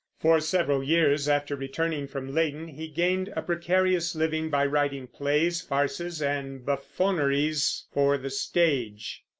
[0.19, 5.61] For several years after returning from Leyden he gained a precarious living by writing plays,
[5.61, 9.21] farces, and buffoneries for the stage.